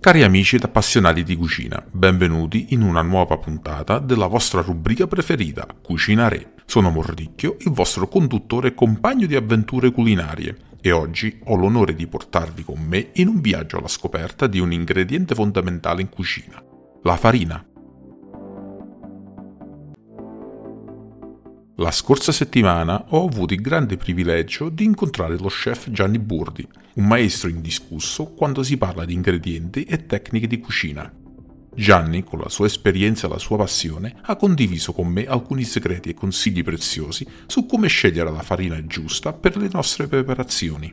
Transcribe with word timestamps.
Cari 0.00 0.22
amici 0.22 0.56
ed 0.56 0.64
appassionati 0.64 1.22
di 1.22 1.36
cucina, 1.36 1.84
benvenuti 1.92 2.68
in 2.70 2.80
una 2.80 3.02
nuova 3.02 3.36
puntata 3.36 3.98
della 3.98 4.28
vostra 4.28 4.62
rubrica 4.62 5.06
preferita, 5.06 5.66
Cucina 5.82 6.26
Re. 6.26 6.54
Sono 6.64 6.88
Mordicchio, 6.88 7.56
il 7.58 7.70
vostro 7.70 8.08
conduttore 8.08 8.68
e 8.68 8.74
compagno 8.74 9.26
di 9.26 9.36
avventure 9.36 9.90
culinarie, 9.90 10.56
e 10.80 10.90
oggi 10.90 11.38
ho 11.44 11.54
l'onore 11.54 11.94
di 11.94 12.06
portarvi 12.06 12.64
con 12.64 12.80
me 12.80 13.10
in 13.16 13.28
un 13.28 13.42
viaggio 13.42 13.76
alla 13.76 13.88
scoperta 13.88 14.46
di 14.46 14.58
un 14.58 14.72
ingrediente 14.72 15.34
fondamentale 15.34 16.00
in 16.00 16.08
cucina, 16.08 16.64
la 17.02 17.16
farina. 17.18 17.62
La 21.80 21.92
scorsa 21.92 22.30
settimana 22.30 23.06
ho 23.08 23.26
avuto 23.26 23.54
il 23.54 23.62
grande 23.62 23.96
privilegio 23.96 24.68
di 24.68 24.84
incontrare 24.84 25.38
lo 25.38 25.48
chef 25.48 25.90
Gianni 25.90 26.18
Burdi, 26.18 26.68
un 26.96 27.06
maestro 27.06 27.48
indiscusso 27.48 28.34
quando 28.34 28.62
si 28.62 28.76
parla 28.76 29.06
di 29.06 29.14
ingredienti 29.14 29.84
e 29.84 30.04
tecniche 30.04 30.46
di 30.46 30.58
cucina. 30.58 31.10
Gianni, 31.74 32.22
con 32.22 32.38
la 32.38 32.50
sua 32.50 32.66
esperienza 32.66 33.26
e 33.26 33.30
la 33.30 33.38
sua 33.38 33.56
passione, 33.56 34.14
ha 34.20 34.36
condiviso 34.36 34.92
con 34.92 35.06
me 35.06 35.24
alcuni 35.24 35.64
segreti 35.64 36.10
e 36.10 36.14
consigli 36.14 36.62
preziosi 36.62 37.26
su 37.46 37.64
come 37.64 37.88
scegliere 37.88 38.30
la 38.30 38.42
farina 38.42 38.84
giusta 38.84 39.32
per 39.32 39.56
le 39.56 39.70
nostre 39.72 40.06
preparazioni. 40.06 40.92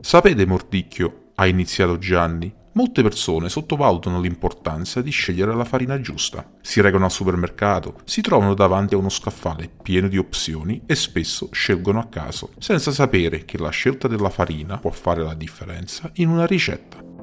Sapete, 0.00 0.46
Mordicchio, 0.46 1.32
ha 1.34 1.46
iniziato 1.48 1.98
Gianni, 1.98 2.54
Molte 2.76 3.02
persone 3.02 3.48
sottovalutano 3.48 4.20
l'importanza 4.20 5.00
di 5.00 5.10
scegliere 5.10 5.54
la 5.54 5.64
farina 5.64 6.00
giusta. 6.00 6.44
Si 6.60 6.80
recano 6.80 7.04
al 7.04 7.12
supermercato, 7.12 8.00
si 8.04 8.20
trovano 8.20 8.54
davanti 8.54 8.94
a 8.94 8.98
uno 8.98 9.10
scaffale 9.10 9.70
pieno 9.80 10.08
di 10.08 10.18
opzioni 10.18 10.82
e 10.84 10.96
spesso 10.96 11.48
scelgono 11.52 12.00
a 12.00 12.06
caso, 12.06 12.50
senza 12.58 12.90
sapere 12.90 13.44
che 13.44 13.58
la 13.58 13.70
scelta 13.70 14.08
della 14.08 14.30
farina 14.30 14.78
può 14.78 14.90
fare 14.90 15.22
la 15.22 15.34
differenza 15.34 16.10
in 16.14 16.28
una 16.28 16.46
ricetta. 16.46 17.13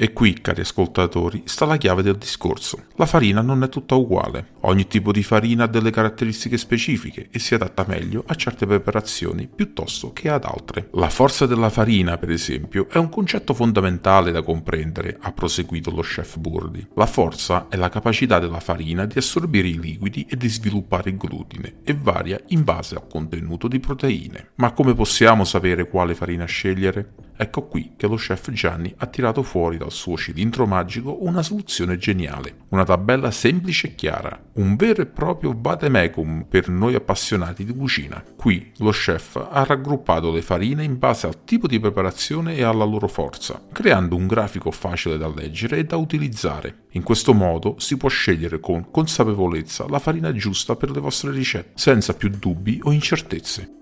E 0.00 0.12
qui, 0.12 0.34
cari 0.40 0.60
ascoltatori, 0.60 1.42
sta 1.46 1.66
la 1.66 1.76
chiave 1.76 2.02
del 2.02 2.18
discorso. 2.18 2.84
La 2.94 3.04
farina 3.04 3.40
non 3.40 3.64
è 3.64 3.68
tutta 3.68 3.96
uguale. 3.96 4.50
Ogni 4.60 4.86
tipo 4.86 5.10
di 5.10 5.24
farina 5.24 5.64
ha 5.64 5.66
delle 5.66 5.90
caratteristiche 5.90 6.56
specifiche 6.56 7.26
e 7.32 7.40
si 7.40 7.54
adatta 7.54 7.84
meglio 7.84 8.22
a 8.28 8.36
certe 8.36 8.64
preparazioni 8.64 9.48
piuttosto 9.52 10.12
che 10.12 10.30
ad 10.30 10.44
altre. 10.44 10.90
La 10.92 11.10
forza 11.10 11.46
della 11.46 11.68
farina, 11.68 12.16
per 12.16 12.30
esempio, 12.30 12.86
è 12.88 12.96
un 12.96 13.08
concetto 13.08 13.54
fondamentale 13.54 14.30
da 14.30 14.44
comprendere, 14.44 15.18
ha 15.20 15.32
proseguito 15.32 15.90
lo 15.90 16.02
chef 16.02 16.38
Burdi. 16.38 16.86
La 16.94 17.06
forza 17.06 17.66
è 17.68 17.74
la 17.74 17.88
capacità 17.88 18.38
della 18.38 18.60
farina 18.60 19.04
di 19.04 19.18
assorbire 19.18 19.66
i 19.66 19.80
liquidi 19.80 20.24
e 20.30 20.36
di 20.36 20.48
sviluppare 20.48 21.10
il 21.10 21.16
glutine 21.16 21.78
e 21.82 21.98
varia 22.00 22.40
in 22.50 22.62
base 22.62 22.94
al 22.94 23.08
contenuto 23.08 23.66
di 23.66 23.80
proteine. 23.80 24.50
Ma 24.58 24.70
come 24.70 24.94
possiamo 24.94 25.42
sapere 25.42 25.88
quale 25.88 26.14
farina 26.14 26.44
scegliere? 26.44 27.26
Ecco 27.40 27.68
qui 27.68 27.92
che 27.96 28.08
lo 28.08 28.16
chef 28.16 28.50
Gianni 28.50 28.92
ha 28.96 29.06
tirato 29.06 29.44
fuori 29.44 29.76
dal 29.76 29.92
suo 29.92 30.16
cilindro 30.16 30.66
magico 30.66 31.24
una 31.24 31.40
soluzione 31.40 31.96
geniale, 31.96 32.64
una 32.70 32.84
tabella 32.84 33.30
semplice 33.30 33.86
e 33.86 33.94
chiara, 33.94 34.42
un 34.54 34.74
vero 34.74 35.02
e 35.02 35.06
proprio 35.06 35.54
vademecum 35.56 36.46
per 36.48 36.68
noi 36.68 36.96
appassionati 36.96 37.64
di 37.64 37.72
cucina. 37.72 38.24
Qui 38.36 38.72
lo 38.78 38.90
chef 38.90 39.36
ha 39.36 39.62
raggruppato 39.62 40.32
le 40.32 40.42
farine 40.42 40.82
in 40.82 40.98
base 40.98 41.28
al 41.28 41.44
tipo 41.44 41.68
di 41.68 41.78
preparazione 41.78 42.56
e 42.56 42.64
alla 42.64 42.84
loro 42.84 43.06
forza, 43.06 43.62
creando 43.70 44.16
un 44.16 44.26
grafico 44.26 44.72
facile 44.72 45.16
da 45.16 45.32
leggere 45.32 45.76
e 45.78 45.84
da 45.84 45.94
utilizzare. 45.94 46.86
In 46.92 47.04
questo 47.04 47.34
modo 47.34 47.76
si 47.78 47.96
può 47.96 48.08
scegliere 48.08 48.58
con 48.58 48.90
consapevolezza 48.90 49.86
la 49.88 50.00
farina 50.00 50.32
giusta 50.32 50.74
per 50.74 50.90
le 50.90 50.98
vostre 50.98 51.30
ricette, 51.30 51.70
senza 51.76 52.14
più 52.14 52.30
dubbi 52.30 52.80
o 52.82 52.90
incertezze. 52.90 53.77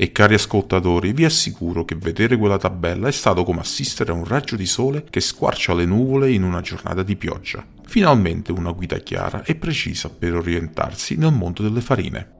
E 0.00 0.12
cari 0.12 0.34
ascoltatori, 0.34 1.12
vi 1.12 1.24
assicuro 1.24 1.84
che 1.84 1.96
vedere 1.96 2.36
quella 2.36 2.56
tabella 2.56 3.08
è 3.08 3.10
stato 3.10 3.42
come 3.42 3.58
assistere 3.58 4.12
a 4.12 4.14
un 4.14 4.24
raggio 4.24 4.54
di 4.54 4.64
sole 4.64 5.02
che 5.10 5.18
squarcia 5.18 5.74
le 5.74 5.86
nuvole 5.86 6.30
in 6.30 6.44
una 6.44 6.60
giornata 6.60 7.02
di 7.02 7.16
pioggia. 7.16 7.66
Finalmente 7.84 8.52
una 8.52 8.70
guida 8.70 8.98
chiara 8.98 9.42
e 9.42 9.56
precisa 9.56 10.08
per 10.08 10.36
orientarsi 10.36 11.16
nel 11.16 11.32
mondo 11.32 11.64
delle 11.64 11.80
farine. 11.80 12.30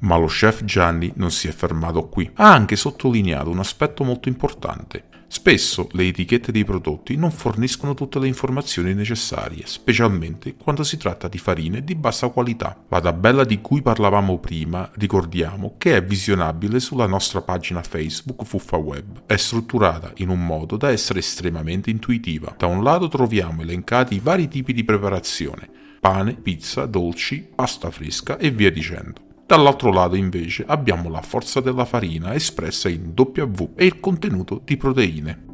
Ma 0.00 0.16
lo 0.16 0.26
chef 0.26 0.64
Gianni 0.64 1.12
non 1.14 1.30
si 1.30 1.46
è 1.46 1.52
fermato 1.52 2.08
qui, 2.08 2.28
ha 2.34 2.52
anche 2.52 2.74
sottolineato 2.74 3.48
un 3.48 3.60
aspetto 3.60 4.02
molto 4.02 4.28
importante. 4.28 5.04
Spesso 5.34 5.88
le 5.92 6.08
etichette 6.08 6.52
dei 6.52 6.62
prodotti 6.62 7.16
non 7.16 7.30
forniscono 7.30 7.94
tutte 7.94 8.18
le 8.18 8.26
informazioni 8.26 8.92
necessarie, 8.92 9.62
specialmente 9.64 10.56
quando 10.56 10.84
si 10.84 10.98
tratta 10.98 11.26
di 11.26 11.38
farine 11.38 11.82
di 11.82 11.94
bassa 11.94 12.28
qualità. 12.28 12.84
La 12.88 13.00
tabella 13.00 13.42
di 13.42 13.62
cui 13.62 13.80
parlavamo 13.80 14.38
prima, 14.38 14.90
ricordiamo 14.96 15.76
che 15.78 15.96
è 15.96 16.04
visionabile 16.04 16.80
sulla 16.80 17.06
nostra 17.06 17.40
pagina 17.40 17.82
Facebook 17.82 18.44
Fuffa 18.44 18.76
Web. 18.76 19.22
È 19.24 19.36
strutturata 19.36 20.12
in 20.16 20.28
un 20.28 20.44
modo 20.44 20.76
da 20.76 20.90
essere 20.90 21.20
estremamente 21.20 21.88
intuitiva. 21.88 22.54
Da 22.58 22.66
un 22.66 22.84
lato 22.84 23.08
troviamo 23.08 23.62
elencati 23.62 24.16
i 24.16 24.20
vari 24.22 24.48
tipi 24.48 24.74
di 24.74 24.84
preparazione, 24.84 25.66
pane, 25.98 26.34
pizza, 26.34 26.84
dolci, 26.84 27.48
pasta 27.54 27.90
fresca 27.90 28.36
e 28.36 28.50
via 28.50 28.70
dicendo. 28.70 29.31
Dall'altro 29.46 29.92
lato 29.92 30.16
invece 30.16 30.64
abbiamo 30.66 31.10
la 31.10 31.20
forza 31.20 31.60
della 31.60 31.84
farina 31.84 32.34
espressa 32.34 32.88
in 32.88 33.12
W 33.14 33.72
e 33.76 33.84
il 33.84 34.00
contenuto 34.00 34.60
di 34.64 34.76
proteine. 34.76 35.51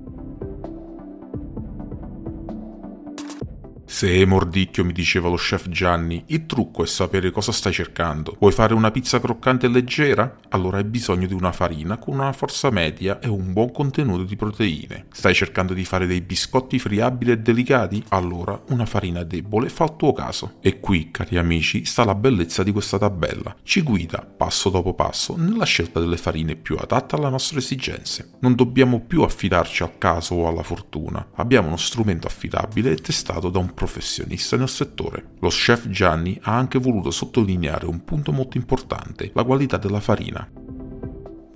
Se 3.90 4.24
mordicchio, 4.26 4.84
mi 4.84 4.92
diceva 4.92 5.30
lo 5.30 5.36
chef 5.36 5.66
Gianni, 5.70 6.22
il 6.26 6.44
trucco 6.44 6.84
è 6.84 6.86
sapere 6.86 7.30
cosa 7.30 7.52
stai 7.52 7.72
cercando. 7.72 8.36
Vuoi 8.38 8.52
fare 8.52 8.74
una 8.74 8.90
pizza 8.90 9.18
croccante 9.18 9.64
e 9.64 9.70
leggera? 9.70 10.36
Allora 10.50 10.76
hai 10.76 10.84
bisogno 10.84 11.26
di 11.26 11.32
una 11.32 11.52
farina 11.52 11.96
con 11.96 12.14
una 12.14 12.32
forza 12.34 12.70
media 12.70 13.18
e 13.18 13.28
un 13.28 13.54
buon 13.54 13.72
contenuto 13.72 14.24
di 14.24 14.36
proteine. 14.36 15.06
Stai 15.10 15.34
cercando 15.34 15.72
di 15.72 15.86
fare 15.86 16.06
dei 16.06 16.20
biscotti 16.20 16.78
friabili 16.78 17.32
e 17.32 17.38
delicati? 17.38 18.04
Allora 18.10 18.60
una 18.68 18.84
farina 18.84 19.24
debole 19.24 19.70
fa 19.70 19.84
il 19.84 19.96
tuo 19.96 20.12
caso. 20.12 20.56
E 20.60 20.80
qui, 20.80 21.10
cari 21.10 21.38
amici, 21.38 21.86
sta 21.86 22.04
la 22.04 22.14
bellezza 22.14 22.62
di 22.62 22.72
questa 22.72 22.98
tabella. 22.98 23.56
Ci 23.62 23.80
guida, 23.80 24.20
passo 24.20 24.68
dopo 24.68 24.92
passo, 24.92 25.34
nella 25.36 25.64
scelta 25.64 25.98
delle 25.98 26.18
farine 26.18 26.56
più 26.56 26.76
adatte 26.78 27.16
alle 27.16 27.30
nostre 27.30 27.58
esigenze. 27.58 28.32
Non 28.40 28.54
dobbiamo 28.54 29.00
più 29.00 29.22
affidarci 29.22 29.82
al 29.82 29.96
caso 29.96 30.34
o 30.34 30.46
alla 30.46 30.62
fortuna. 30.62 31.26
Abbiamo 31.36 31.68
uno 31.68 31.78
strumento 31.78 32.26
affidabile 32.26 32.90
e 32.90 32.96
testato 32.96 33.48
da 33.48 33.58
un 33.58 33.76
professionista 33.78 34.56
nel 34.56 34.68
settore. 34.68 35.36
Lo 35.38 35.48
chef 35.50 35.88
Gianni 35.88 36.36
ha 36.42 36.56
anche 36.56 36.80
voluto 36.80 37.12
sottolineare 37.12 37.86
un 37.86 38.04
punto 38.04 38.32
molto 38.32 38.56
importante, 38.56 39.30
la 39.32 39.44
qualità 39.44 39.76
della 39.76 40.00
farina. 40.00 40.57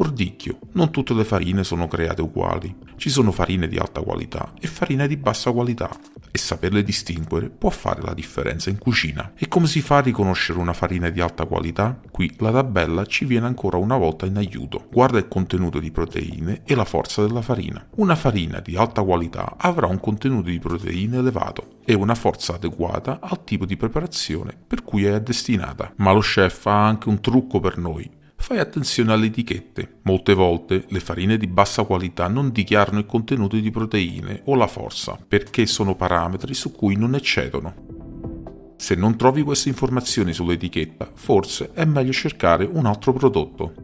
Mordicchio, 0.02 0.58
non 0.72 0.90
tutte 0.90 1.14
le 1.14 1.22
farine 1.22 1.62
sono 1.62 1.86
create 1.86 2.22
uguali. 2.22 2.74
Ci 2.96 3.08
sono 3.08 3.30
farine 3.30 3.68
di 3.68 3.76
alta 3.76 4.00
qualità 4.00 4.52
e 4.60 4.66
farine 4.66 5.06
di 5.06 5.16
bassa 5.16 5.52
qualità 5.52 5.88
e 6.28 6.38
saperle 6.38 6.82
distinguere 6.82 7.50
può 7.50 7.70
fare 7.70 8.02
la 8.02 8.12
differenza 8.12 8.68
in 8.68 8.78
cucina. 8.78 9.32
E 9.36 9.46
come 9.46 9.68
si 9.68 9.80
fa 9.80 9.98
a 9.98 10.00
riconoscere 10.00 10.58
una 10.58 10.72
farina 10.72 11.08
di 11.08 11.20
alta 11.20 11.44
qualità? 11.44 12.00
Qui 12.10 12.34
la 12.38 12.50
tabella 12.50 13.06
ci 13.06 13.26
viene 13.26 13.46
ancora 13.46 13.76
una 13.76 13.96
volta 13.96 14.26
in 14.26 14.38
aiuto. 14.38 14.88
Guarda 14.90 15.18
il 15.18 15.28
contenuto 15.28 15.78
di 15.78 15.92
proteine 15.92 16.62
e 16.64 16.74
la 16.74 16.84
forza 16.84 17.24
della 17.24 17.42
farina. 17.42 17.86
Una 17.96 18.16
farina 18.16 18.58
di 18.58 18.74
alta 18.74 19.02
qualità 19.04 19.54
avrà 19.56 19.86
un 19.86 20.00
contenuto 20.00 20.50
di 20.50 20.58
proteine 20.58 21.18
elevato 21.18 21.78
e 21.84 21.94
una 21.94 22.16
forza 22.16 22.54
adeguata 22.54 23.20
al 23.22 23.44
tipo 23.44 23.66
di 23.66 23.76
preparazione 23.76 24.56
per 24.66 24.82
cui 24.82 25.04
è 25.04 25.20
destinata. 25.20 25.92
Ma 25.98 26.10
lo 26.10 26.20
chef 26.20 26.66
ha 26.66 26.88
anche 26.88 27.08
un 27.08 27.20
trucco 27.20 27.60
per 27.60 27.78
noi 27.78 28.20
Fai 28.42 28.58
attenzione 28.58 29.12
alle 29.12 29.26
etichette. 29.26 30.00
Molte 30.02 30.34
volte 30.34 30.84
le 30.88 30.98
farine 30.98 31.36
di 31.36 31.46
bassa 31.46 31.84
qualità 31.84 32.26
non 32.26 32.50
dichiarano 32.50 32.98
il 32.98 33.06
contenuto 33.06 33.56
di 33.56 33.70
proteine 33.70 34.42
o 34.46 34.56
la 34.56 34.66
forza, 34.66 35.16
perché 35.26 35.64
sono 35.64 35.94
parametri 35.94 36.52
su 36.52 36.72
cui 36.72 36.96
non 36.96 37.14
eccedono. 37.14 38.74
Se 38.76 38.96
non 38.96 39.16
trovi 39.16 39.42
queste 39.42 39.68
informazioni 39.68 40.32
sull'etichetta, 40.32 41.12
forse 41.14 41.70
è 41.72 41.84
meglio 41.84 42.12
cercare 42.12 42.64
un 42.64 42.84
altro 42.84 43.12
prodotto. 43.12 43.74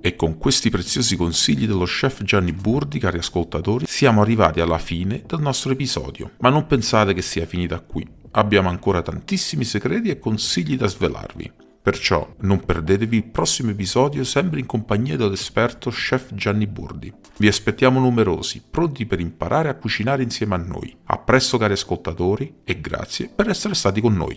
E 0.00 0.16
con 0.16 0.36
questi 0.36 0.68
preziosi 0.68 1.16
consigli 1.16 1.68
dello 1.68 1.84
chef 1.84 2.24
Gianni 2.24 2.52
Burdi, 2.52 2.98
cari 2.98 3.18
ascoltatori, 3.18 3.86
siamo 3.86 4.20
arrivati 4.20 4.60
alla 4.60 4.78
fine 4.78 5.22
del 5.24 5.40
nostro 5.40 5.70
episodio. 5.70 6.32
Ma 6.38 6.48
non 6.48 6.66
pensate 6.66 7.14
che 7.14 7.22
sia 7.22 7.46
finita 7.46 7.78
qui 7.78 8.24
abbiamo 8.36 8.68
ancora 8.68 9.02
tantissimi 9.02 9.64
segreti 9.64 10.10
e 10.10 10.18
consigli 10.18 10.76
da 10.76 10.86
svelarvi. 10.86 11.52
Perciò 11.82 12.34
non 12.40 12.64
perdetevi 12.64 13.16
il 13.16 13.24
prossimo 13.30 13.70
episodio 13.70 14.24
sempre 14.24 14.58
in 14.58 14.66
compagnia 14.66 15.16
dell'esperto 15.16 15.90
chef 15.90 16.34
Gianni 16.34 16.66
Burdi. 16.66 17.12
Vi 17.38 17.46
aspettiamo 17.46 18.00
numerosi, 18.00 18.62
pronti 18.68 19.06
per 19.06 19.20
imparare 19.20 19.68
a 19.68 19.76
cucinare 19.76 20.22
insieme 20.22 20.56
a 20.56 20.58
noi. 20.58 20.96
A 21.04 21.18
presto 21.18 21.58
cari 21.58 21.74
ascoltatori 21.74 22.62
e 22.64 22.80
grazie 22.80 23.28
per 23.28 23.48
essere 23.48 23.74
stati 23.74 24.00
con 24.00 24.14
noi. 24.14 24.36